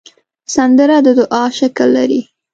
[0.53, 2.21] سندره د دعا شکل لري